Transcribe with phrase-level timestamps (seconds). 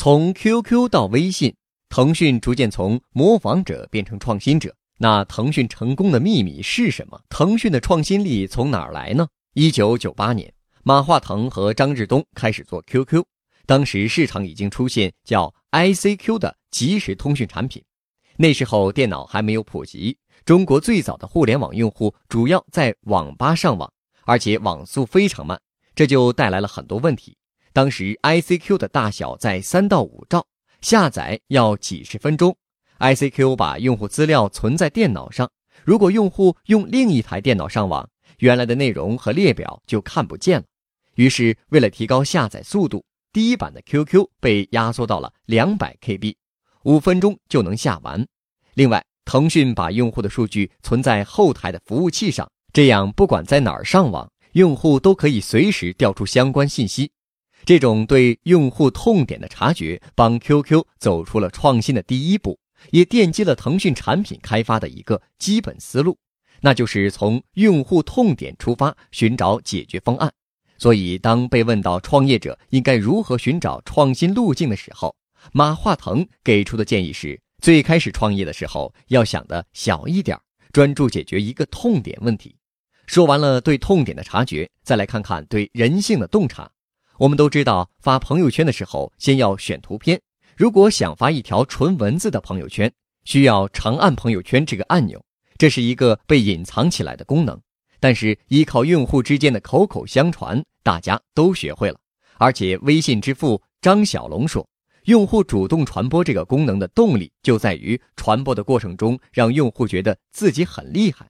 [0.00, 1.52] 从 QQ 到微信，
[1.88, 4.72] 腾讯逐渐从模仿者变成创新者。
[4.98, 7.20] 那腾讯成功的秘密是什么？
[7.28, 9.26] 腾讯的创新力从哪儿来呢？
[9.54, 13.24] 一九九八年，马化腾和张志东开始做 QQ，
[13.66, 17.82] 当时市场已经出现叫 ICQ 的即时通讯产品。
[18.36, 23.92] 那时候电脑还没有普及，中国最早的互联网用户主要在网吧上网，
[24.24, 25.60] 而且网速非常慢，
[25.96, 27.36] 这就带来了很多问题。
[27.78, 30.44] 当时 ICQ 的大小在三到五兆，
[30.80, 32.56] 下载要几十分钟。
[32.98, 35.48] ICQ 把用户资料存在电脑上，
[35.84, 40.64] 如果用户用另一台电脑上网，原来的内容和列表就看不见了。
[41.14, 46.34] 于是，为了提高下载速度，第一版的 QQ 被压缩到了两百 KB。
[46.82, 48.26] 五分钟就能下完。
[48.74, 57.12] 另外，腾讯把用户的数据存在后台的服务器上，这样不管在哪儿上网，用户都可以随时调出相关信息。
[57.68, 62.58] 这种对用户痛点的察觉，帮 QQ 走出了创新的第一步，
[62.92, 66.16] 也奠基了腾讯产品开发的一个基本思路，
[66.62, 70.32] 那就是从用户痛点出发，寻找解决方案。
[70.78, 75.14] 所以，当被问到创业者应该如何寻找创新路径的时候，
[75.52, 80.40] 马化腾给出的建议是：最开始创业的时候，要想的小一点，
[80.72, 82.56] 专注解决一个痛点问题。
[83.04, 86.66] 说完了对痛点的察觉，再来看看对人性的洞察。
[87.18, 90.20] 我们都知道，发朋友圈的时候，先要选图片。
[90.56, 92.92] 如果想发一条纯文字的朋友圈，
[93.24, 95.20] 需要长按朋友圈这个按钮，
[95.56, 97.60] 这是一个被隐藏起来的功能。
[97.98, 101.98] 但是依靠用户之间的口口相传，大家都学会了。
[102.36, 104.64] 而且微信之父张小龙说。
[105.04, 111.26] 用户主动传播这个功能的动力，就在于传播的过程中让用户觉得自己很厉害。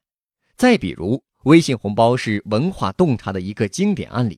[0.57, 4.37] 再比如，微信红包是文化洞察的一个经典案例。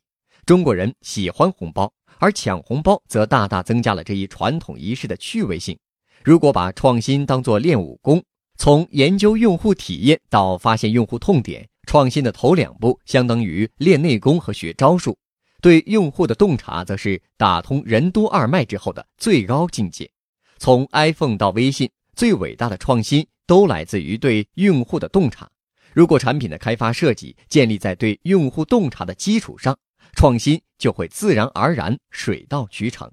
[0.50, 5.78] 中国人喜欢红包，而抢红包则大大增加了这一传统仪式的趣味性。
[6.24, 8.20] 如果把创新当作练武功，
[8.58, 15.16] 从研究用户体验到发现用户痛点，创新的头两步相当于练内功和学招数。
[15.62, 20.10] 对用户的洞察，则是打通任督二脉之后的最高境界。
[20.58, 25.48] 从 iPhone 到微信，最伟大的创新都来自于对用户的洞察。
[25.92, 29.78] 如果产品的开发设计建立在对用户洞察的基础上，
[30.14, 33.10] 创新就会自然而然水到渠成。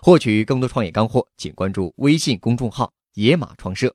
[0.00, 3.94] 获取更多创业干货，请关注微信公众号“野马创社”。